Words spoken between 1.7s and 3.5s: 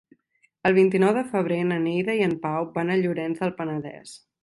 na Neida i en Pau van a Llorenç